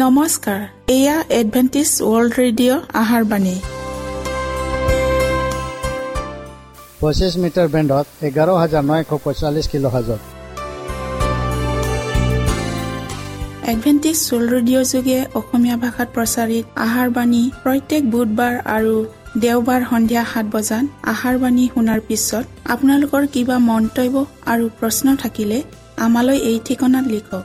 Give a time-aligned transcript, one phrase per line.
[0.00, 0.60] নমস্কাৰ
[0.96, 3.56] এয়া Adventist world radio আহাৰ বাণী।
[7.00, 10.20] পঁচিছ মিটাৰ বেণ্ডত এঘাৰ হাজাৰ নশ পঁয়তাল্লিছ কিলো হাজত।
[13.72, 18.94] এডভেণ্টিছ ৱৰ্ল্ড ৰেডিঅ' যোগে অসমীয়া ভাষাত প্ৰচাৰিত আহাৰ বাণী প্ৰত্যেক বুধবাৰ আৰু
[19.44, 24.14] দেওবাৰ সন্ধিয়া সাত বজাত আহাৰ বাণী শুনাৰ পিছত আপোনালোকৰ কিবা মন্তব্য
[24.52, 25.58] আৰু প্ৰশ্ন থাকিলে
[26.06, 27.44] আমালৈ এই ঠিকনাত লিখক।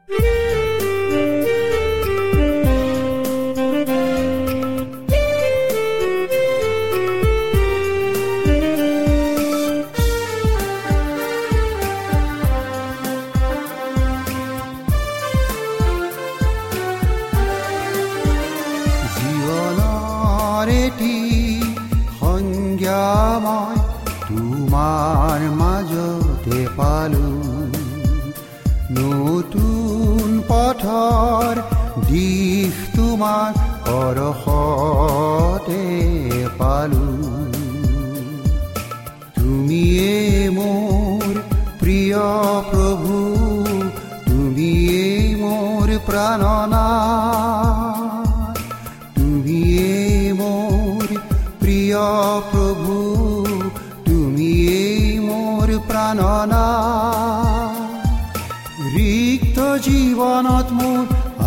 [46.21, 46.87] প্ৰাণনা
[49.15, 51.07] তুমিয়ে মোৰ
[51.61, 52.03] প্ৰিয়
[52.49, 52.97] প্ৰভু
[54.07, 54.83] তুমিয়ে
[55.23, 56.65] মোৰ প্ৰাণনা
[58.91, 61.03] ৰিক্ত জীৱনত মোৰ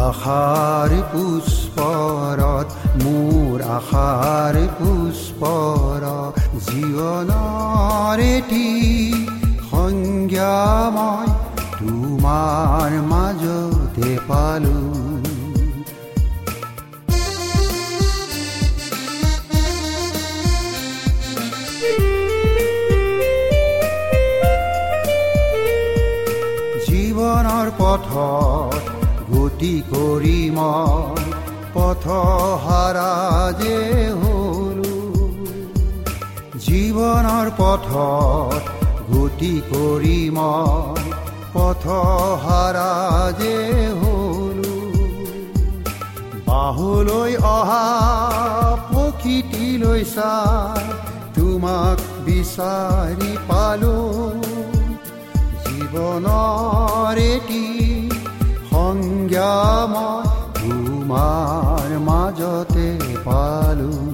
[0.08, 2.66] আশাৰ পুষ্পৰত
[3.04, 6.10] মোৰ আশাৰ পুষ্পৰ
[6.66, 8.20] জীৱনৰ
[9.70, 10.54] সংজ্ঞা
[10.92, 11.33] মই
[12.24, 14.78] তোমাৰ মাজতে পালো
[26.86, 28.82] জীৱনৰ পথত
[29.28, 31.28] গতি কৰি মই
[31.76, 32.04] পথ
[32.64, 33.12] হাৰা
[33.60, 33.78] যে
[34.22, 34.96] হলো
[36.66, 38.62] জীৱনৰ পথত
[39.12, 41.03] গতি কৰি মই
[41.54, 41.84] পথ
[42.44, 42.92] হাৰা
[43.41, 43.56] যে
[44.00, 44.75] হলো।
[46.47, 47.87] বাহুলৈ অহা
[48.91, 50.84] প্ৰকৃতিলৈ চাই
[51.37, 53.98] তোমাক বিচাৰি পালো।
[55.64, 57.66] জীৱনৰ এটি
[58.70, 59.54] সংজ্ঞা
[59.94, 60.25] মই
[60.60, 62.88] তোমাৰ মাজতে
[63.25, 64.13] পালো।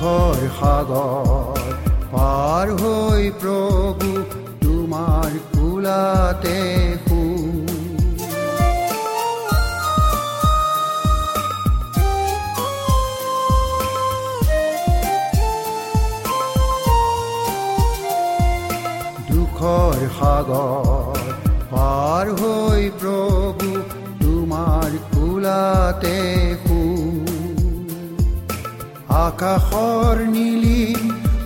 [0.00, 1.64] দুখৰ সাগৰ
[2.12, 4.12] পাৰ হৈ প্ৰভু
[4.62, 6.56] তোমাৰ কোলাতে
[20.16, 21.20] সাগৰ
[21.70, 23.70] পাৰ হৈ প্ৰভু
[24.24, 26.16] তোমাৰ কোলাতে
[26.64, 26.69] শু।
[29.20, 31.00] আকাশৰ নীলিম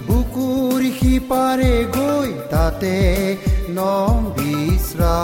[0.08, 2.96] বুকুৰ সিপাৰে গৈ তাতে
[3.76, 5.16] নম বিশ্ৰা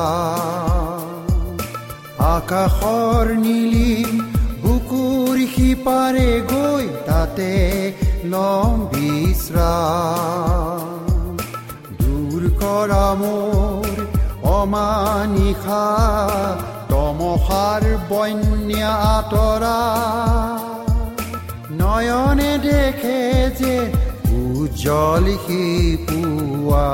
[2.28, 4.22] আকাশৰ নীলিম
[4.62, 7.52] বুকুৰ সিপাৰে গৈ তাতে
[8.32, 9.70] নম বিশ্ৰা
[12.00, 13.94] দূৰ কৰা মোৰ
[14.56, 15.84] অমানিশা
[16.90, 19.78] তমসাৰ বন্যা আঁতৰা।
[21.90, 23.20] নয়নে দেখে
[23.60, 23.76] যে
[24.42, 25.62] উজ্জ্বল সি
[26.06, 26.88] পুৱা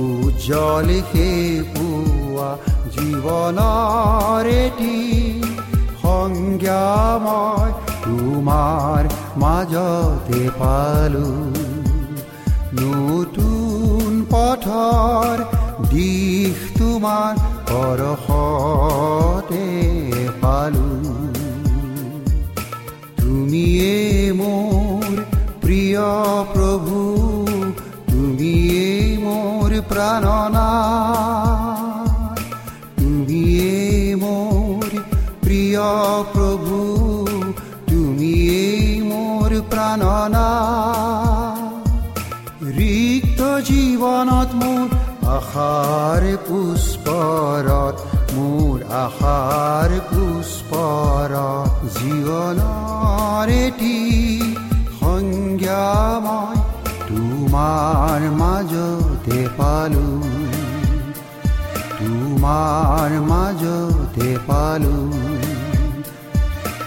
[0.00, 1.28] উজ্জ্বল সি
[1.74, 2.48] পুৱা
[2.94, 4.98] জীৱনৰ এটি
[6.02, 6.84] সংজ্ঞা
[7.24, 7.68] মই
[8.04, 9.02] তোমাৰ
[9.42, 11.30] মাজতে পালো।
[12.82, 15.36] নতুন পথৰ
[15.92, 17.32] দিশ তোমাৰ
[17.70, 19.66] পৰশতে
[20.42, 20.88] পালো।
[23.50, 25.14] তুমিয়ে মোৰ
[25.62, 26.02] প্ৰিয়
[26.50, 26.98] প্ৰভু
[28.10, 28.90] তুমিয়ে
[29.22, 30.66] মোৰ প্ৰাণনা
[32.98, 34.86] তুমিয়ে মোৰ
[35.42, 35.82] প্ৰিয়
[36.34, 36.78] প্ৰভু
[37.90, 38.62] তুমিয়ে
[39.08, 40.46] মোৰ প্ৰাণনা
[42.70, 42.94] ৰি
[43.70, 44.86] জীৱনত মোৰ
[45.32, 47.96] আশাৰ পুষ্পৰত
[48.36, 53.19] মোৰ আশাৰ পুষ্পৰত জীৱনৰ
[53.60, 53.96] এটি
[55.00, 55.84] সংজ্ঞা
[56.18, 56.56] মই
[57.08, 60.06] তোমাৰ মাজতে পালো
[61.98, 64.96] তোমাৰ মাজতে পালো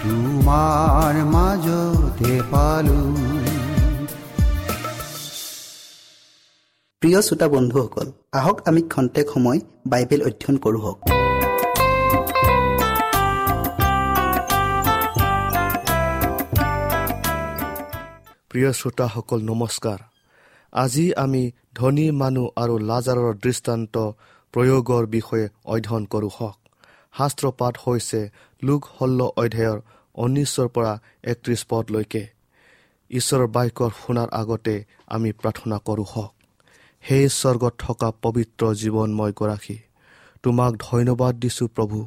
[0.02, 3.00] তোমাৰ মাজতে পালো
[7.02, 11.13] প্ৰিয় শ্ৰোতা বন্ধুসকল আহক আমি খন্তেক সময় বাইবেল অধ্যয়ন কৰোঁ
[18.54, 20.00] প্ৰিয় শ্ৰোতাসকল নমস্কাৰ।
[20.72, 21.42] আজি আমি
[21.78, 23.94] ধনী মানুহ আৰু লাজাৰৰ দৃষ্টান্ত
[24.54, 26.58] প্ৰয়োগৰ বিষয়ে অধ্যয়ন কৰোঁ। হওক
[27.14, 28.20] শাস্ত্ৰপাঠ হৈছে
[28.62, 29.78] লোক হল্ল অধ্যায়ৰ
[30.16, 30.92] ঊনৈছৰ পৰা
[31.32, 32.22] একত্ৰিছ পদলৈকে।
[33.10, 34.74] ঈশ্বৰৰ বাক্যৰ শুনাৰ আগতে
[35.14, 36.32] আমি প্ৰাৰ্থনা কৰোঁ। হওক
[37.04, 39.78] সেই স্বৰ্গত থকা পবিত্ৰ জীৱনময় গৰাকী
[40.44, 41.98] তোমাক ধন্যবাদ দিছোঁ প্ৰভু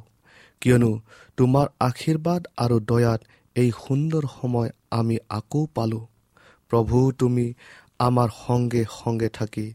[0.61, 0.91] কিয়নো
[1.37, 3.19] তোমাৰ আশীৰ্বাদ আৰু দয়াত
[3.55, 6.05] এই সুন্দৰ সময় আমি আকৌ পালোঁ।
[6.69, 7.53] প্ৰভু তুমি
[7.99, 9.67] আমাৰ সংগে সংগে থাকি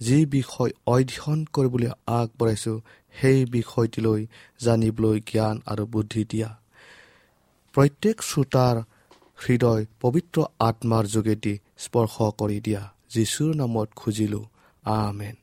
[0.00, 2.80] যি বিষয় অধ্যয়ন কৰিবলৈ আগবঢ়াইছোঁ
[3.20, 4.26] সেই বিষয়টিলৈ
[4.60, 6.50] জানিবলৈ জ্ঞান আৰু বুদ্ধি দিয়া।
[7.74, 8.76] প্ৰত্যেক শ্ৰোতাৰ
[9.38, 14.44] হৃদয় পবিত্ৰ আত্মাৰ যোগেদি স্পৰ্শ কৰি দিয়া। যীশুৰ নামত খুজিলোঁ
[14.84, 15.36] আমেন।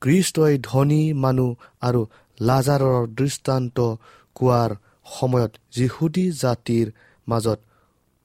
[0.00, 1.50] কৃষ্টই ধনী মানুহ
[1.80, 2.00] আৰু
[2.40, 3.78] লাজাৰৰ দৃষ্টান্ত
[4.34, 4.70] কোৱাৰ
[5.20, 6.86] সময়ত যিহুদী জাতিৰ
[7.28, 7.60] মাজত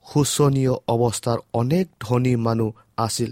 [0.07, 3.31] শোচনীয় অৱস্থাৰ অনেক ধনী মানুহ আছিল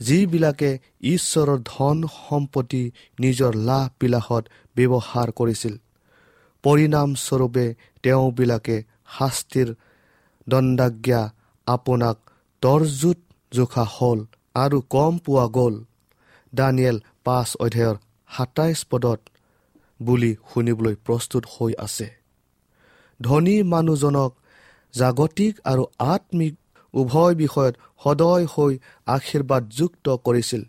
[0.00, 2.82] যিবিলাকে ঈশ্বৰৰ ধন সম্পত্তি
[3.20, 4.44] নিজৰ লাভ বিলাসত
[4.76, 5.74] ব্যৱহাৰ কৰিছিল।
[6.64, 7.66] পৰিণামস্বৰূপে
[8.02, 8.76] তেওঁবিলাকে
[9.18, 9.68] শাস্তিৰ
[10.48, 11.22] দণ্ডাজ্ঞা
[11.66, 12.16] আপোনাক
[12.62, 13.18] তৰজুত
[13.52, 14.20] জোখা হ'ল
[14.54, 15.74] আৰু কম পোৱা গ'ল।
[16.54, 17.96] দানিয়েল পাঁচ অধ্যায়ৰ
[18.30, 19.20] সাতাইছ পদত
[20.02, 22.08] বুলি শুনিবলৈ প্ৰস্তুত হৈ আছে।
[23.20, 24.30] ধনী মানুহজনক
[24.94, 26.54] জাগতিক আৰু আত্মিক
[26.94, 27.74] উভয় বিষয়ত
[28.04, 30.62] সদয় হৈ আশীৰ্বাদযুক্ত কৰিছিল।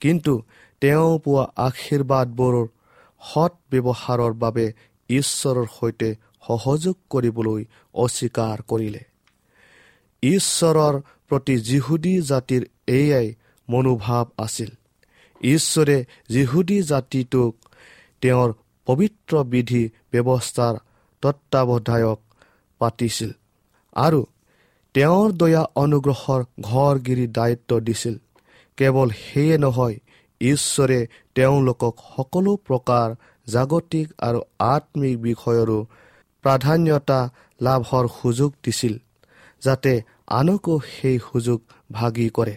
[0.00, 0.42] কিন্তু
[0.80, 2.66] তেওঁ পোৱা আশীৰ্বাদবোৰৰ
[3.22, 4.72] সৎ ব্যৱহাৰৰ বাবে
[5.10, 6.08] ঈশ্বৰৰ সৈতে
[6.46, 7.64] সহযোগ কৰিবলৈ
[7.94, 9.02] অস্বীকাৰ কৰিলে।
[10.22, 10.94] ঈশ্বৰৰ
[11.28, 13.34] প্ৰতি যিহুদী জাতিৰ এয়াই
[13.68, 14.70] মনোভাৱ আছিল।
[15.40, 17.52] ঈশ্বৰে যিহুদী জাতিটোক
[18.20, 18.50] তেওঁৰ
[18.86, 20.74] পবিত্ৰ বিধি ব্যৱস্থাৰ
[21.22, 22.20] তত্বাৱধায়ক
[22.78, 23.30] পাতিছিল।
[23.96, 24.20] আৰু
[24.94, 28.14] তেওঁৰ দয়া অনুগ্ৰহৰ ঘৰগিৰি দায়িত্ব দিছিল।
[28.78, 29.96] কেৱল সেয়ে নহয়
[30.40, 31.00] ঈশ্বৰে
[31.34, 33.08] তেওঁলোকক সকলো প্ৰকাৰ
[33.46, 35.78] জাগতিক আৰু আত্মিক বিষয়ৰো
[36.44, 37.20] প্ৰাধান্যতা
[37.60, 38.94] লাভৰ সুযোগ দিছিল
[39.62, 39.92] যাতে
[40.28, 41.60] আনকো সেই সুযোগ
[41.92, 42.56] ভাগি কৰে।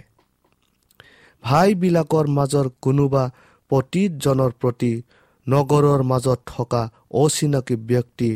[1.43, 3.23] ভাইবিলাকৰ মাজৰ কোনোবা
[3.69, 4.93] পতীতজনৰ প্ৰতি
[5.47, 8.31] নগৰৰ মাজত থকা অচিনাকি ব্যক্তি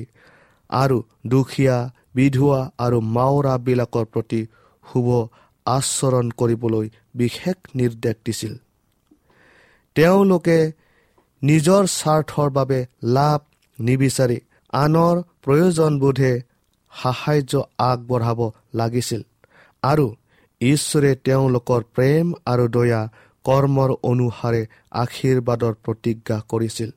[0.69, 0.98] আৰু
[1.28, 1.78] দুখীয়া
[2.15, 4.41] বিধুৱা আৰু মাওৰাবিলাকৰ প্ৰতি
[4.85, 5.07] শুভ
[5.65, 8.53] আচৰণ কৰিবলৈ বিশেষ নিৰ্দেশ দিছিল।
[9.95, 10.60] তেওঁলোকে
[11.41, 12.79] নিজৰ স্বাৰ্থৰ বাবে
[13.17, 13.39] লাভ
[13.79, 14.38] নিবিচাৰি
[14.74, 16.34] আনৰ প্ৰয়োজনবোধে
[16.93, 18.39] সাহাৰ্য আগবঢ়াব
[18.74, 19.22] লাগিছিল
[19.84, 20.05] আৰু
[20.62, 23.01] ঈশ্বৰে তেওঁলোকৰ প্ৰেম আৰু দয়া
[23.45, 26.89] কৰ্মৰ অনুসাৰে আশীৰ্বাদৰ প্ৰতিজ্ঞা কৰিছিল।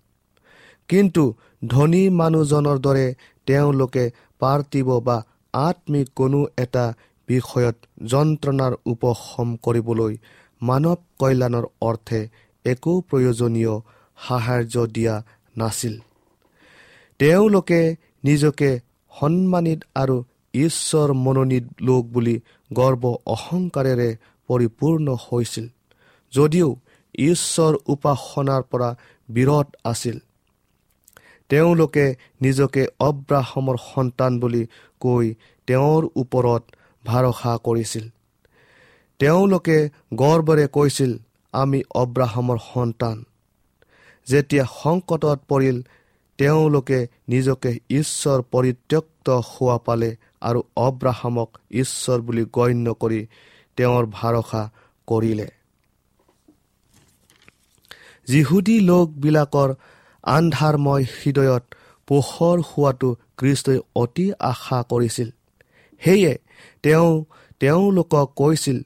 [0.88, 1.22] কিন্তু
[1.66, 3.06] ধনী মানুহজনৰ দৰে
[3.46, 4.04] তেওঁলোকে
[4.42, 5.16] পাৰ্থিব বা
[5.54, 6.84] আত্মিক কোনো এটা
[7.28, 7.76] বিষয়ত
[8.12, 10.12] যন্ত্ৰণাৰ উপশম কৰিবলৈ
[10.62, 12.20] মানৱ কল্যাণৰ অৰ্থে
[12.64, 13.74] একো প্ৰয়োজনীয়
[14.18, 15.14] সাহাৰ্য দিয়া
[15.56, 15.94] নাছিল।
[17.20, 17.80] তেওঁলোকে
[18.24, 18.70] নিজকে
[19.12, 20.16] সন্মানিত আৰু
[20.54, 22.36] ঈশ্বৰ মনোনীত লোক বুলি
[22.70, 24.10] গৰ্ব অহংকাৰেৰে
[24.48, 25.66] পৰিপূৰ্ণ হৈছিল
[26.32, 26.68] যদিও
[27.22, 28.90] ঈশ্বৰ উপাসনাৰ পৰা
[29.28, 30.16] বিৰত আছিল।
[31.52, 32.06] তেওঁলোকে
[32.40, 34.62] নিজকে অব্ৰাহমৰ সন্তান বুলি
[35.00, 35.26] কৈ
[35.66, 36.62] তেওঁৰ ওপৰত
[37.04, 38.04] ভৰসা কৰিছিল।
[39.18, 39.76] তেওঁলোকে
[40.14, 41.12] গৰ্বৰে কৈছিল
[41.52, 43.16] আমি অব্ৰাহমৰ সন্তান।
[44.26, 45.82] যেতিয়া সংকটত পৰিল
[46.38, 53.26] তেওঁলোকে নিজকে ঈশ্বৰ পৰিত্যক্ত হোৱা পালে আৰু অব্ৰাহামক ঈশ্বৰ বুলি গণ্য কৰি
[53.76, 54.62] তেওঁৰ ভৰসা
[55.06, 55.48] কৰিলে।
[58.26, 59.70] যিহুদী লোকবিলাকৰ
[60.24, 61.64] আন্ধাৰময় হৃদয়ত
[62.08, 65.28] পোহৰ হোৱাটো কৃষ্টই অতি আশা কৰিছিল।
[66.02, 66.38] সেয়ে
[66.82, 67.24] তেওঁ
[67.60, 68.78] তেওঁলোকক কৈছিল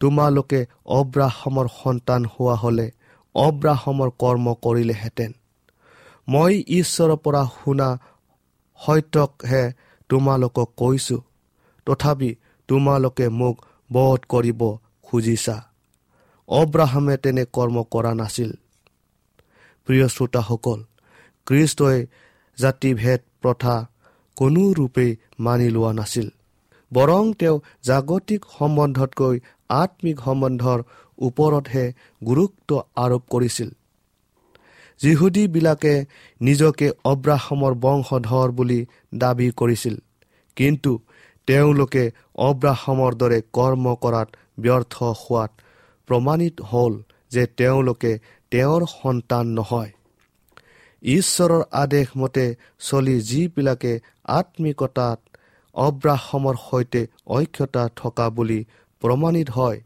[0.00, 2.86] তোমালোকে অব্ৰাহমৰ সন্তান হোৱা হলে
[3.34, 5.32] অব্ৰাহমৰ কৰ্ম কৰিলেহেঁতেন।
[6.28, 7.88] মই ঈশ্বৰৰ পৰা শুনা
[8.80, 9.72] সত্যকহে
[10.08, 11.16] তোমালোকক কৈছো।
[11.86, 12.30] তথাপি
[12.68, 13.56] তোমালোকে মোক
[13.92, 14.60] বধ কৰিব
[15.02, 15.56] খুজিছা।
[16.48, 18.50] অব্ৰাহামে তেনে কৰ্ম কৰা নাছিল।
[19.86, 20.80] প্ৰিয় শ্ৰোতাসকল
[21.46, 21.98] খ্ৰীষ্টই
[22.58, 23.74] জাতিভেদ প্ৰথা
[24.36, 26.28] কোনো ৰূপেই মানি লোৱা নাছিল।
[26.92, 29.36] বৰং তেওঁ জাগতিক সম্বন্ধতকৈ
[29.80, 30.78] আত্মিক সম্বন্ধৰ
[31.18, 31.84] ওপৰতহে
[32.22, 33.70] গুৰুত্ব আৰোপ কৰিছিল।
[35.00, 35.94] যিহুদীবিলাকে
[36.40, 38.80] নিজকে অব্ৰাহামৰ বংশধৰ বুলি
[39.14, 39.96] দাবী কৰিছিল।
[40.56, 40.92] কিন্তু
[41.48, 42.04] তেওঁলোকে
[42.48, 45.50] অব্ৰাহামৰ দৰে কৰ্ম কৰাত ব্যৰ্থ হোৱাত
[46.08, 46.94] প্ৰমাণিত হ'ল
[47.32, 48.12] যে তেওঁলোকে
[48.52, 49.92] তেওঁৰ সন্তান নহয়।
[51.02, 52.46] ঈশ্বৰৰ আদেশ মতে
[52.78, 53.92] চলি যিবিলাকে
[54.38, 55.18] আত্মিকতাত
[55.74, 58.60] অব্ৰাহমৰ সৈতে ঐক্যতা থকা বুলি
[59.02, 59.78] প্ৰমাণিত হয়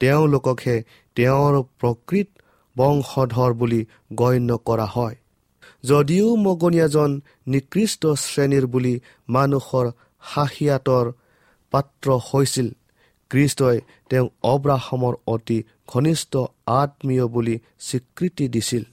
[0.00, 0.76] তেওঁলোককহে
[1.16, 2.28] তেওঁৰ প্ৰকৃত
[2.76, 3.80] বংশধৰ বুলি
[4.12, 5.16] গণ্য কৰা হয়।
[5.84, 7.10] যদিও মগনীয়াজন
[7.46, 8.94] নিকৃষ্ট শ্ৰেণীৰ বুলি
[9.28, 9.86] মানুহৰ
[10.22, 11.06] সাহিয়াতৰ
[11.72, 12.68] পাত্ৰ হৈছিল
[13.30, 13.78] খ্ৰীষ্টই
[14.10, 15.58] তেওঁ অব্ৰাহমৰ অতি
[15.88, 16.32] ঘনিষ্ঠ
[16.80, 18.84] আত্মীয় বুলি স্বীকৃতি দিছিল।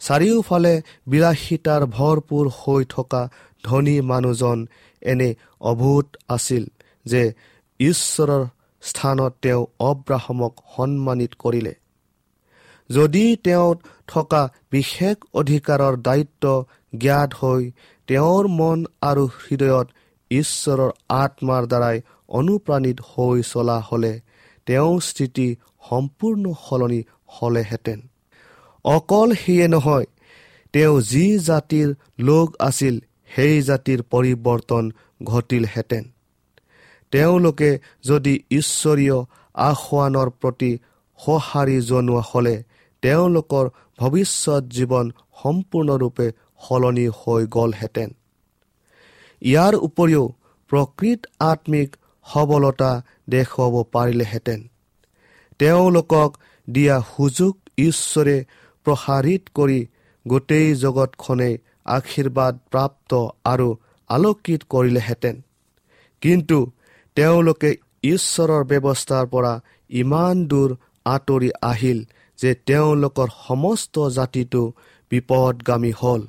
[0.00, 0.74] চাৰিওফালে
[1.06, 3.22] বিলাসিতাৰ ভৰপূৰ হৈ থকা
[3.64, 4.58] ধনী মানুহজন
[5.02, 6.64] এনে অভূত আছিল
[7.06, 7.22] যে
[7.80, 8.44] ঈশ্বৰৰ
[8.82, 11.74] স্থানত তেওঁ অব্ৰাহমক সন্মানিত কৰিলে।
[12.90, 13.74] যদি তেওঁ
[14.06, 16.44] থকা বিশেষ অধিকাৰৰ দায়িত্ব
[16.98, 17.62] জ্ঞাত হৈ
[18.08, 19.88] তেওঁৰ মন আৰু হৃদয়ত
[20.30, 21.96] ঈশ্বৰৰ আত্মাৰ দ্বাৰাই
[22.32, 24.12] অনুপ্ৰাণিত হৈ চলা হ'লে
[24.66, 25.48] তেওঁৰ স্থিতি
[25.88, 28.00] সম্পূৰ্ণ সলনি হ'লেহেঁতেন।
[28.84, 30.06] অকল সেয়ে নহয়
[30.74, 32.94] তেওঁ যি জাতিৰ লোক আছিল
[33.34, 34.84] সেই জাতিৰ পৰিৱৰ্তন
[35.22, 36.04] ঘটিলহেঁতেন।
[37.12, 37.70] তেওঁলোকে
[38.04, 39.18] যদি ঈশ্বৰীয়
[39.54, 40.72] আসোৱানৰ প্ৰতি
[41.20, 42.56] সঁহাৰি জনোৱা হ'লে
[43.02, 43.64] তেওঁলোকৰ
[43.98, 45.06] ভৱিষ্যত জীৱন
[45.42, 46.26] সম্পূৰ্ণৰূপে
[46.64, 48.10] সলনি হৈ গ'লহেঁতেন।
[49.42, 50.24] ইয়াৰ উপৰিও
[50.70, 51.88] প্ৰকৃত আত্মিক
[52.26, 54.60] সবলতা দেখুৱাব পাৰিলেহেঁতেন।
[55.58, 56.30] তেওঁলোকক
[56.70, 58.44] দিয়া সুযোগ ঈশ্বৰে
[58.86, 59.80] প্ৰসাৰিত কৰি
[60.28, 63.14] গোটেই জগতখনেই আশীৰ্বাদ প্ৰাপ্ত
[63.44, 63.68] আৰু
[64.08, 65.36] আলোকিত কৰিলেহেঁতেন।
[66.22, 66.58] কিন্তু
[67.16, 67.70] তেওঁলোকে
[68.02, 69.60] ঈশ্বৰৰ ব্যৱস্থাৰ পৰা
[69.90, 72.04] ইমান দূৰ আঁতৰি আহিল
[72.38, 74.72] যে তেওঁলোকৰ সমস্ত জাতিটো
[75.10, 76.22] বিপদগামী হ'ল।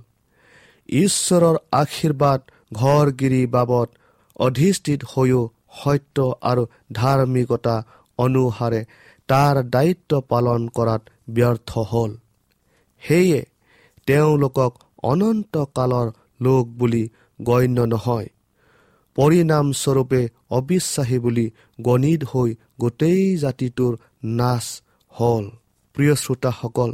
[0.90, 2.42] ঈশ্বৰৰ আশীৰ্বাদ
[2.74, 3.88] ঘৰগিৰি বাবদ
[4.36, 5.42] অধিষ্ঠিত হৈও
[5.82, 6.64] সত্য আৰু
[6.94, 7.76] ধাৰ্মিকতা
[8.18, 8.82] অনুসাৰে
[9.30, 12.12] তাৰ দায়িত্ব পালন কৰাত ব্যৰ্থ হ'ল।
[13.04, 13.42] সেয়ে
[14.08, 14.72] তেওঁলোকক
[15.04, 16.08] অনন্তকালৰ
[16.42, 17.04] লোক বুলি
[17.40, 18.28] গণ্য নহয়।
[19.16, 21.46] পৰিণামস্বৰূপে অবিশ্বাসী বুলি
[21.82, 22.50] গণিত হৈ
[22.80, 23.94] গোটেই জাতিটোৰ
[24.40, 24.66] নাচ
[25.14, 25.46] হ'ল।
[25.96, 26.92] প্ৰিয় শ্ৰোতাসকল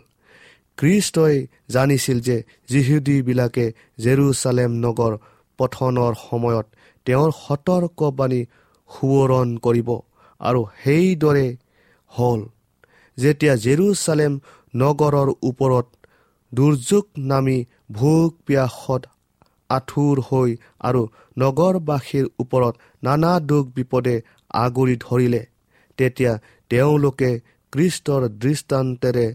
[0.78, 1.36] খ্ৰীষ্টই
[1.70, 2.38] জানিছিল যে
[2.70, 3.66] যিহুদীবিলাকে
[4.00, 5.14] জেৰুচালেম নগৰ
[5.60, 6.66] পঠনৰ সময়ত
[7.06, 8.42] তেওঁৰ সতৰ্কবাণী
[8.90, 9.90] সোঁৱৰণ কৰিব।
[10.42, 11.48] আৰু সেইদৰে
[12.12, 12.42] হ'ল।
[13.18, 14.34] যেতিয়া জেৰুচালেম
[14.74, 15.88] নগৰৰ ওপৰত
[16.52, 17.58] দুৰ্যোগ নামি
[17.92, 19.02] ভোগ পিয়াসত
[19.70, 21.02] আঁঠুৰ হৈ আৰু
[21.38, 24.16] নগৰবাসীৰ ওপৰত নানা দুখ বিপদে
[24.54, 25.42] আগুৰি ধৰিলে
[25.98, 26.34] তেতিয়া
[26.72, 27.32] তেওঁলোকে
[27.74, 29.28] কৃষ্টৰ দৃষ্টান্তেৰে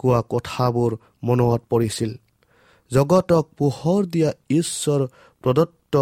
[0.00, 0.90] কোৱা কথাবোৰ
[1.22, 2.10] মনত পৰিছিল।
[2.90, 5.00] জগতক পোহৰ দিয়া ঈশ্বৰ
[5.44, 5.94] প্ৰদত্ত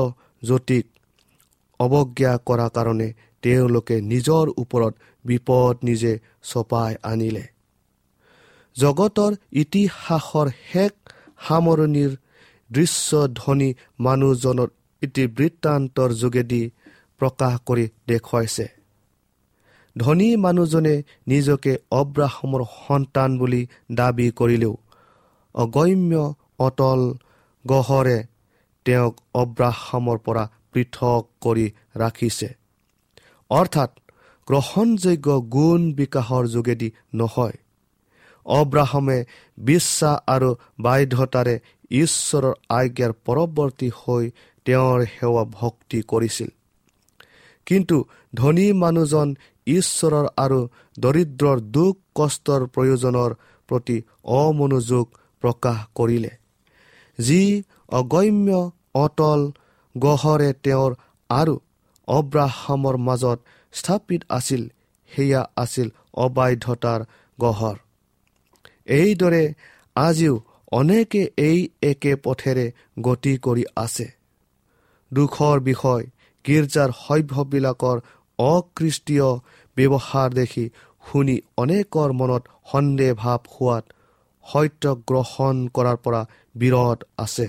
[0.43, 0.87] জ্যোতিক
[1.81, 3.09] অৱজ্ঞা কৰা কাৰণে
[3.43, 4.95] তেওঁলোকে নিজৰ ওপৰত
[5.25, 7.45] বিপদ নিজে চপাই আনিলে।
[8.77, 10.93] জগতৰ ইতিহাসৰ শেষ
[11.49, 12.11] সামৰণিৰ
[12.71, 13.71] দৃশ্য ধনী
[14.01, 14.69] মানুহজনৰ
[15.03, 16.63] ইতিবৃত্তান্তৰ যোগেদি
[17.21, 18.67] প্ৰকাশ কৰি দেখুৱাইছে।
[19.97, 20.95] ধনী মানুহজনে
[21.27, 24.75] নিজকে অব্ৰাহমৰ সন্তান বুলি দাবী কৰিলেও
[25.55, 26.15] অগম্য
[26.59, 27.01] অটল
[27.65, 28.19] গহৰে
[28.87, 30.45] তেওঁক অব্ৰাহামৰ পৰা
[30.79, 31.67] পৃথক কৰি
[31.97, 32.49] ৰাখিছে।
[33.51, 33.91] অৰ্থাৎ
[34.49, 37.57] গ্ৰহণযোগ্য গুণ বিকাশৰ যোগেদি নহয়।
[38.47, 39.25] অব্ৰাহমে
[39.59, 41.55] বিশ্বাস আৰু বাধ্যতাৰে
[41.91, 44.31] ঈশ্বৰৰ আজ্ঞাৰ পৰৱৰ্তী হৈ
[44.65, 46.51] তেওঁৰ সেৱা ভক্তি কৰিছিল।
[47.67, 47.97] কিন্তু
[48.35, 49.35] ধনী মানুহজন
[49.67, 50.61] ঈশ্বৰৰ আৰু
[50.99, 53.31] দৰিদ্ৰৰ দুখ কষ্টৰ প্ৰয়োজনৰ
[53.69, 55.07] প্ৰতি অমনোযোগ
[55.43, 56.31] প্ৰকাশ কৰিলে।
[57.19, 59.41] যি অগম্য অটল
[59.99, 60.93] গহৰে তেওঁৰ
[61.31, 61.55] আৰু
[62.09, 63.39] অব্ৰাহামৰ মাজত
[63.75, 64.63] স্থাপিত আছিল
[65.11, 67.01] সেয়া আছিল অবাধ্যতাৰ
[67.39, 67.77] গহৰ।
[68.95, 69.45] এইদৰে
[69.97, 70.35] আজিও
[70.73, 72.67] অনেকে এই একে পথেৰে
[73.01, 74.07] গতি কৰি আছে।
[75.13, 76.05] দুখৰ বিষয়
[76.45, 77.97] গীৰ্জাৰ সভ্যবিলাকৰ
[78.39, 79.29] অকৃষ্টীয়
[79.77, 80.65] ব্যৱহাৰ দেখি
[81.05, 83.85] শুনি অনেকৰ মনত সন্দেহ ভাৱ হোৱাত
[84.47, 86.23] সত্য গ্ৰহণ কৰাৰ পৰা
[86.55, 87.49] বিৰত আছে।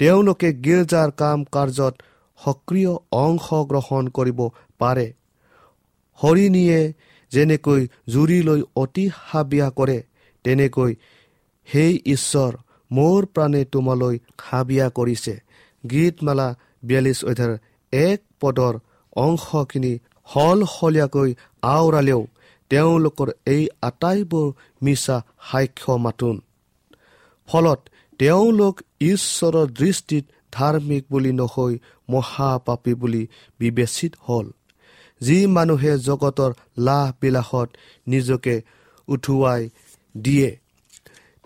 [0.00, 1.94] তেওঁলোকে গীৰ্জাৰ কাম কাৰ্যত
[2.40, 2.92] সক্ৰিয়
[3.24, 4.40] অংশগ্ৰহণ কৰিব
[4.78, 5.06] পাৰে।
[6.20, 6.80] হৰিণীয়ে
[7.32, 9.98] যেনেকৈ জুৰি লৈ অতি হাবিয়া কৰে
[10.44, 10.92] তেনেকৈ
[11.68, 12.52] সেই ঈশ্বৰ
[12.90, 15.34] মোৰ প্ৰাণে তোমালৈ হাবিয়া কৰিছে।
[15.84, 16.48] গীতমালা
[16.82, 17.58] বিয়াল্লিছ অধ্যায়ৰ
[17.92, 18.74] এক পদৰ
[19.16, 19.92] অংশখিনি
[20.28, 21.30] সলসলীয়াকৈ
[21.68, 22.20] আওৰালেও
[22.70, 24.48] তেওঁলোকৰ এই আটাইবোৰ
[24.82, 25.16] মিছা
[25.50, 26.36] সাক্ষ্য মাতোন।
[27.48, 27.80] ফলত
[28.20, 31.72] তেওঁলোক ঈশ্বৰৰ দৃষ্টিত ধাৰ্মিক বুলি নহৈ
[32.08, 33.22] মহাপাপী বুলি
[33.60, 34.46] বিবেচিত হ'ল।
[35.20, 37.68] যি মানুহে জগতৰ লাহ বিলাসত
[38.06, 38.54] নিজকে
[39.08, 39.62] উঠুৱাই
[40.14, 40.48] দিয়ে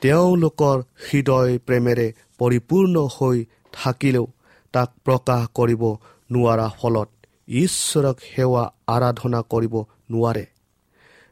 [0.03, 4.27] তেওঁলোকৰ হৃদয় প্ৰেমেৰে পৰিপূৰ্ণ হৈ থাকিলেও
[4.75, 5.83] তাক প্ৰকাশ কৰিব
[6.33, 7.09] নোৱাৰা ফলত
[7.49, 9.75] ঈশ্বৰক সেৱা আৰাধনা কৰিব
[10.11, 10.45] নোৱাৰে।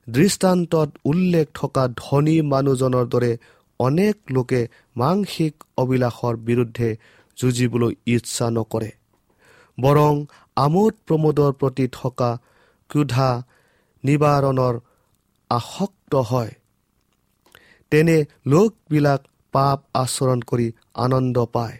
[0.09, 3.33] দৃষ্টান্তত উল্লেখ থকা ধনী মানুহজনৰ দৰে
[3.87, 4.61] অনেক লোকে
[4.97, 6.89] মাংসিক অবিলাসৰ বিৰুদ্ধে
[7.39, 8.91] যুঁজিবলৈ ইচ্ছা নকৰে।
[9.79, 10.15] বৰং
[10.57, 12.31] আমোদ প্ৰমোদৰ প্ৰতি থকা
[12.91, 13.31] ক্ৰোধা
[14.05, 14.75] নিবাৰণৰ
[15.51, 16.53] আসক্ত হয়।
[17.93, 19.21] তেনে লোকবিলাক
[19.55, 20.69] পাপ আচৰণ কৰি
[21.05, 21.79] আনন্দ পায়।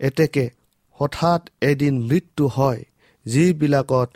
[0.00, 0.44] এতেকে
[0.98, 2.80] হঠাৎ এদিন মৃত্যু হয়
[3.26, 4.08] যিবিলাকত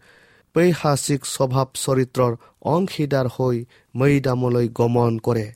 [0.54, 2.32] পৈশাচিক স্বভাৱ চৰিত্ৰৰ
[2.74, 3.56] অংশীদাৰ হৈ
[3.94, 5.46] মৈদামলৈ গমন কৰে।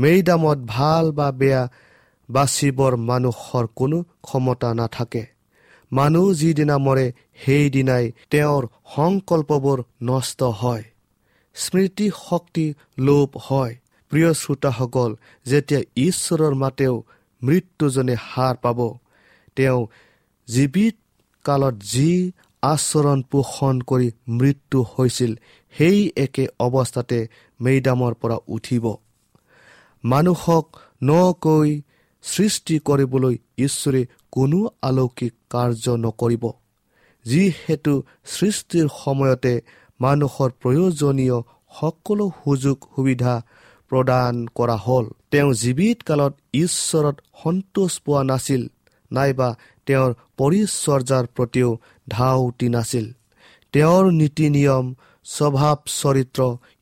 [0.00, 1.62] মেইদামত ভাল বা বেয়া
[2.28, 5.24] বাচিবৰ মানুহৰ কোনো ক্ষমতা নাথাকে।
[5.92, 7.06] মানুহ যিদিনা মৰে
[7.42, 8.62] সেইদিনাই তেওঁৰ
[8.94, 10.84] সংকল্পবোৰ নষ্ট হয়।
[11.56, 12.66] স্মৃতি শক্তি
[12.98, 13.74] লোপ হয়।
[14.12, 15.10] প্ৰিয় শ্ৰোতাসকল
[15.46, 16.94] যেতিয়া ঈশ্বৰৰ মাতেও
[17.42, 18.78] মৃত্যুজনে হাৰ পাব
[19.56, 19.80] তেওঁ
[20.48, 20.96] জীৱিত
[21.44, 22.10] কালত যি
[22.62, 25.32] আচৰণ পোষণ কৰি মৃত্যু হৈছিল
[25.74, 27.18] সেই একে অৱস্থাতে
[27.60, 28.84] মেইদামৰ পৰা উঠিব।
[30.04, 30.66] মানুহক
[31.04, 31.82] নকৈ
[32.22, 36.44] সৃষ্টি কৰিবলৈ ঈশ্বৰে কোনো আলৌকিক কাৰ্য নকৰিব।
[37.24, 37.92] যিহেতু
[38.24, 39.54] সৃষ্টিৰ সময়তে
[40.00, 41.38] মানুহৰ প্ৰয়োজনীয়
[41.80, 43.34] সকলো সুযোগ সুবিধা
[43.90, 48.62] প্ৰদান কৰা হ'ল। তেওঁ জীৱিত কালত ঈশ্বৰত সন্তোষ পোৱা নাছিল
[49.12, 49.48] নাইবা
[49.86, 51.70] তেওঁৰ পৰিচৰ্যাৰ প্ৰতিও
[52.08, 53.06] ধাউতি নাছিল।
[53.72, 54.86] তেওঁৰ নীতি নিয়ম
[55.24, 56.40] স্বভাৱ চৰিত্ৰ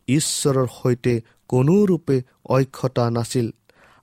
[0.08, 1.14] ঈশ্বৰৰ সৈতে
[1.48, 2.16] কোনোৰূপে
[2.48, 3.46] অক্ষতা নাছিল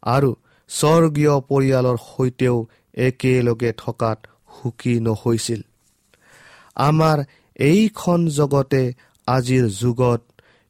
[0.03, 0.31] আৰু
[0.69, 2.57] স্বৰ্গীয় পৰিয়ালৰ সৈতেও
[2.97, 4.17] একেলগে থকাত
[4.55, 5.61] সুখী নহৈছিল।
[6.75, 7.17] আমাৰ
[7.59, 8.83] এইখন জগতে
[9.27, 10.21] আজিৰ যুগত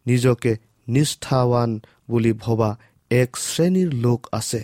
[0.06, 0.52] নিজকে
[0.88, 1.72] নিষ্ঠাৱান
[2.10, 2.72] বুলি ভবা
[3.12, 4.62] এক শ্ৰেণীৰ লোক আছে।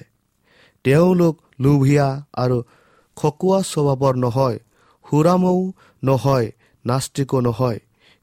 [0.86, 2.58] তেওঁলোক লোভীয়া আৰু
[3.18, 4.58] খকুৱা স্বভাৱৰ নহয়
[5.06, 5.60] সুৰামৌ
[6.04, 6.48] নহয়
[6.86, 7.80] নাস্তিকো নহয়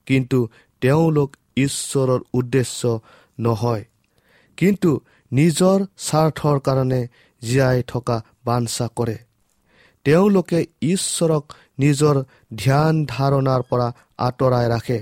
[0.06, 0.38] কিন্তু
[0.82, 2.80] তেওঁলোক ঈশ্বৰৰ উদ্দেশ্য
[3.38, 3.84] নহয়।
[4.56, 5.00] কিন্তু
[5.32, 7.08] নিজৰ স্বাৰ্থৰ কাৰণে
[7.42, 9.18] জীয়াই থকা বাঞ্ছা কৰে।
[10.04, 12.24] তেওঁলোকে ঈশ্বৰক নিজৰ
[12.56, 15.00] ধ্যান ধাৰণাৰ পৰা আঁতৰাই ৰাখে।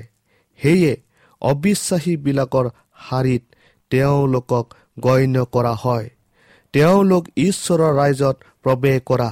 [0.62, 0.96] সেয়ে
[1.40, 2.70] অবিশ্বাসীবিলাকৰ
[3.10, 3.42] শাৰীত
[3.90, 6.10] তেওঁলোকক গণ্য কৰা হয়।
[6.72, 9.30] তেওঁলোক ঈশ্বৰৰ ৰাইজত প্ৰৱেশ কৰা।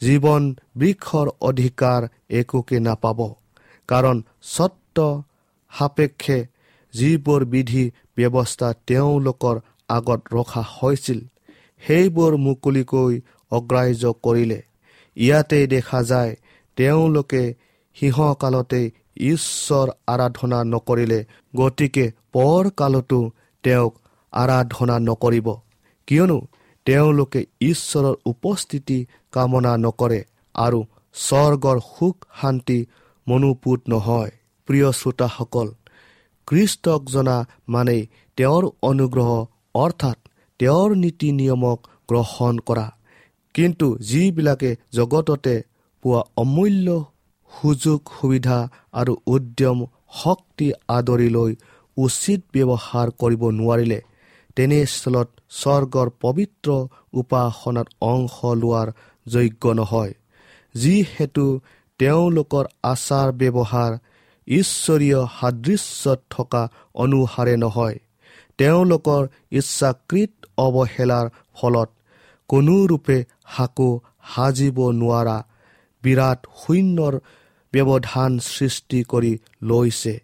[0.00, 3.34] জীৱন বৃক্ষৰ অধিকাৰ একোকে নাপাব।
[3.88, 5.22] কাৰণ স্বত্ব
[5.78, 6.46] সাপেক্ষে
[6.94, 9.56] যিবোৰ বিধি ব্যৱস্থা তেওঁলোকৰ
[9.88, 11.20] আগত ৰখা হৈছিল।
[11.82, 13.14] সেইবোৰ মুকলিকৈ
[13.52, 14.60] অগ্ৰাহ্য কৰিলে।
[15.16, 16.32] ইয়াতে দেখা যায়
[16.76, 17.42] তেওঁলোকে
[17.96, 18.80] সিংহকালতে
[19.16, 21.20] ঈশ্বৰ আৰাধনা নকৰিলে
[21.56, 23.20] গতিকে পৰ কালতো
[23.64, 23.92] তেওঁক
[24.32, 25.48] আৰাধনা নকৰিব।
[26.08, 26.38] কিয়নো
[26.86, 28.98] তেওঁলোকে ঈশ্বৰৰ উপস্থিতি
[29.32, 30.20] কামনা নকৰে
[30.54, 30.80] আৰু
[31.14, 32.78] স্বৰ্গৰ সুখ শান্তি
[33.26, 34.32] মনোপুত নহয়।
[34.68, 35.68] প্ৰিয় শ্ৰোতাসকল
[36.48, 37.36] খ্ৰীষ্টক জনা
[37.68, 38.02] মানেই
[38.38, 39.30] তেওঁৰ অনুগ্ৰহ
[39.74, 40.18] অৰ্থাৎ
[40.60, 41.78] তেওঁৰ নীতি নিয়মক
[42.08, 42.86] গ্ৰহণ কৰা।
[43.54, 45.54] কিন্তু যিবিলাকে জগততে
[46.04, 46.88] পোৱা অমূল্য
[47.52, 48.58] সুযোগ সুবিধা
[48.92, 49.78] আৰু উদ্যম
[50.22, 51.52] শক্তি আদৰি লৈ
[51.96, 54.00] উচিত ব্যৱহাৰ কৰিব নোৱাৰিলে
[54.56, 55.28] তেনেস্থলত
[55.60, 56.68] স্বৰ্গৰ পবিত্ৰ
[57.12, 58.88] উপাসনাত অংশ লোৱাৰ
[59.26, 60.12] যোগ্য নহয়।
[60.74, 61.44] যিহেতু
[62.00, 63.92] তেওঁলোকৰ আচাৰ ব্যৱহাৰ
[64.48, 67.98] ঈশ্বৰীয় সাদৃশ্যত থকা অনুসাৰে নহয়।
[68.58, 71.90] তেওঁলোকৰ ইচ্ছাকৃত অৱহেলাৰ ফলত
[72.48, 73.24] কোনোৰূপে
[73.56, 74.00] সাকো
[74.34, 75.38] সাজিব নোৱাৰা
[76.02, 77.14] বিৰাট শূন্যৰ
[77.72, 80.14] ব্যৱধান সৃষ্টি কৰি লৈছে।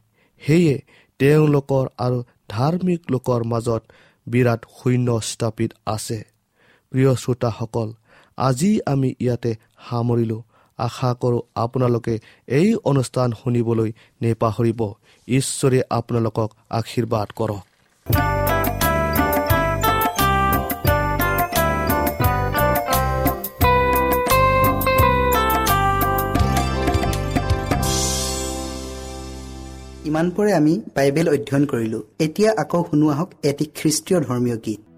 [0.42, 0.82] সেয়ে
[1.18, 3.82] তেওঁলোকৰ আৰু ধাৰ্মিক লোকৰ মাজত
[4.26, 6.18] বিৰাট শূন্য স্থাপিত আছে।
[6.92, 7.88] প্ৰিয় শ্ৰোতাসকল
[8.38, 9.52] আজি আমি ইয়াতে
[9.88, 10.42] সামৰিলোঁ।
[10.86, 12.14] আশা কৰোঁ আপোনালোকে
[12.46, 13.90] এই অনুষ্ঠান শুনিবলৈ
[14.22, 14.80] নেপাহৰিব।
[15.28, 17.64] ঈশ্বৰে আপোনালোকক আশীৰ্বাদ কৰক।
[30.10, 34.89] ইমানপৰে আমি বাইবেল অধ্যয়ন কৰিলো। এতিয়া আকৌ শুনো আহক এটি খ্ৰীষ্টীয় ধৰ্মীয় গীত।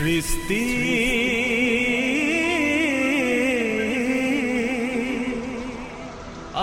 [0.00, 0.64] সৃষ্টি।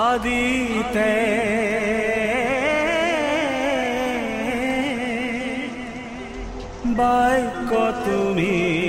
[0.10, 1.14] আদিতে
[7.00, 7.72] বাইক
[8.06, 8.87] তুমি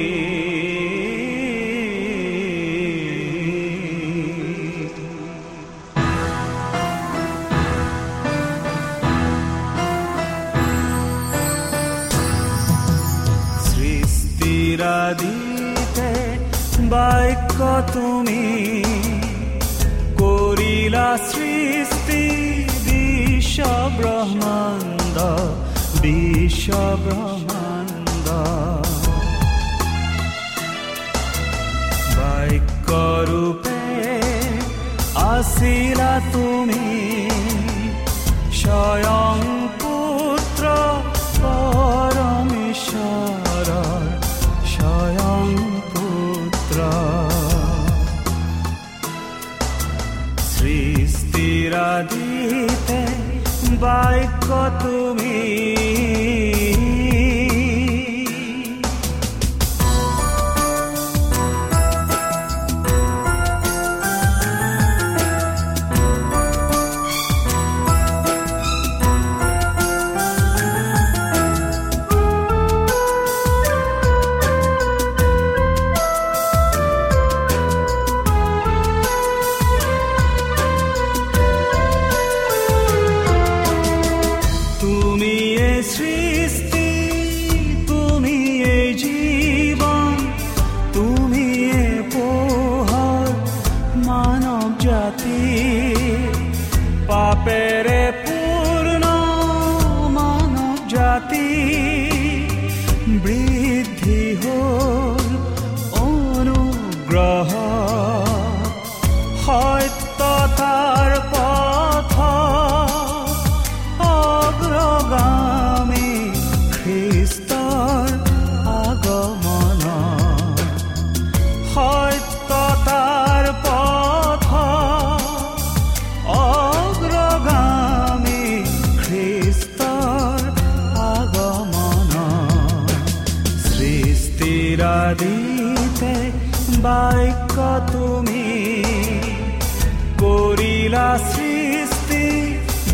[17.59, 18.45] বাক্য তুমি
[20.21, 22.25] করিলা সৃষ্টি
[22.87, 23.59] বিশ্ব
[23.99, 25.17] ব্রহ্মাণ্ড
[26.03, 26.69] বিশ্ব
[27.05, 28.27] ব্রহ্মাণ্ড
[32.17, 32.91] বাক্য
[33.29, 33.81] রূপে
[35.29, 36.48] আসিলা তুমি
[53.81, 54.49] বাক্য
[54.83, 55.78] তুমি তুমি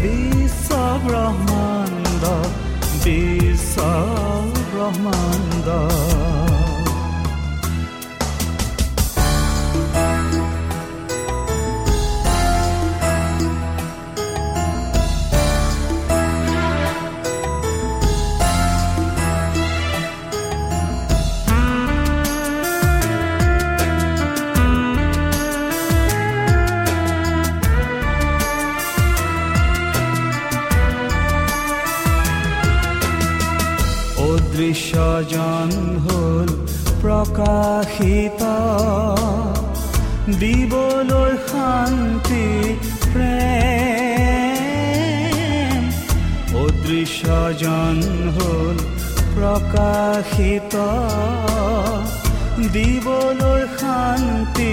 [0.04, 0.70] বিশ্ব
[1.06, 2.24] ব্ৰহ্মাণ্ড
[3.04, 3.76] বিশ্ব
[4.72, 5.68] ব্ৰহ্মাণ্ড
[35.15, 35.71] অদৃশ্যজন
[36.05, 36.49] হল
[37.03, 38.41] প্ৰকাশিত।
[40.39, 42.47] দিবলৈ শান্তি
[43.13, 43.43] প্ৰেম।
[46.65, 47.97] অদৃশ্যজন
[48.37, 48.77] হল
[49.35, 50.75] প্ৰকাশিত।
[52.73, 54.73] দিবলৈ শান্তি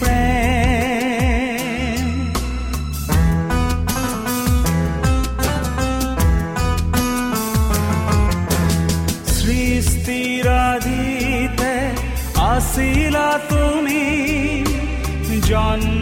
[0.00, 1.05] প্ৰেম।
[12.78, 14.02] আছিলা তুমি
[15.48, 15.95] জন্ম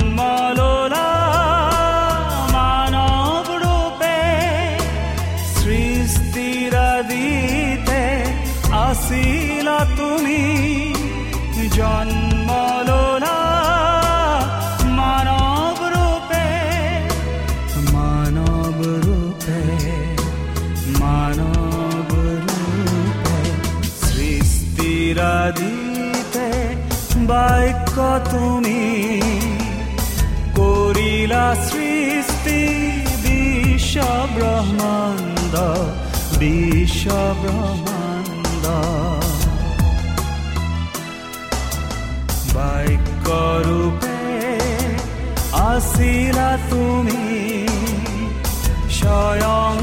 [27.97, 28.83] বাক্য তুমি
[30.59, 32.63] কৰিলা সৃষ্টি
[33.25, 33.97] বিশ্ব
[34.35, 35.55] ব্ৰহ্মাণ্ড
[36.41, 37.07] বিশ্ব
[37.43, 38.65] ব্ৰহ্মাণ্ড
[42.55, 44.19] বাক্যৰূপে
[45.65, 47.23] আছিলা তুমি
[48.99, 49.75] স্বয়ং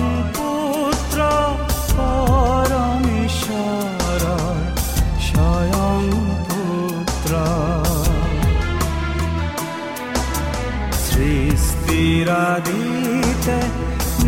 [12.32, 13.60] গাড়িতে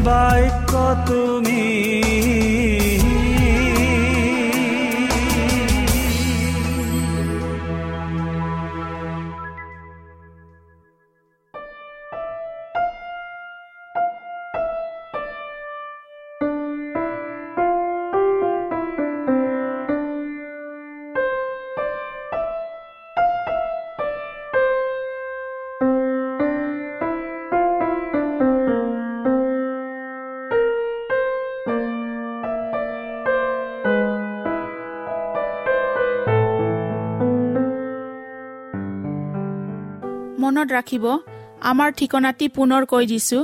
[0.05, 0.71] বাইক
[1.07, 1.63] তুমি
[40.63, 41.05] মনত ৰাখিব
[41.69, 43.39] আমাৰ ঠিকনাটি পুনৰ কৈ দিছো।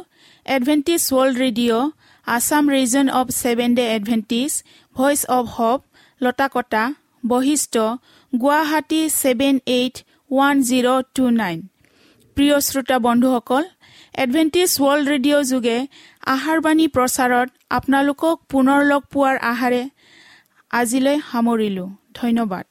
[0.45, 1.91] Adventist world radio
[2.27, 4.51] Assam region of Seven day Adventist
[4.95, 5.79] voice of Hope
[6.21, 6.83] Latakata
[7.23, 7.75] Basistha
[8.33, 9.95] Guwahati seven eight
[10.31, 11.57] one zero two nine
[12.37, 13.63] প্ৰিয় শ্ৰোতা বন্ধুসকল
[14.23, 15.77] এডভেণ্টিজ ৱৰ্ল্ড ৰেডিঅ' যোগে
[16.33, 19.83] আহাৰবাণী প্ৰচাৰত আপোনালোকক পুনৰ লগ পোৱাৰ আহাৰে
[20.71, 22.68] আজিলৈ সামৰিলোঁ। ধন্যবাদ।